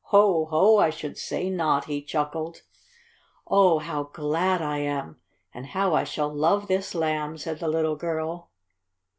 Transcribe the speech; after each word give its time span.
Ho! 0.05 0.45
Ho! 0.45 0.77
I 0.77 0.89
should 0.89 1.15
say 1.15 1.47
not!" 1.51 1.85
he 1.85 2.01
chuckled. 2.01 2.63
"Oh, 3.45 3.77
how 3.77 4.05
glad 4.05 4.59
I 4.59 4.79
am! 4.79 5.21
And 5.53 5.67
how 5.67 5.93
I 5.93 6.05
shall 6.05 6.33
love 6.33 6.67
this 6.67 6.95
Lamb!" 6.95 7.37
said 7.37 7.59
the 7.59 7.67
little 7.67 7.95
girl. 7.95 8.49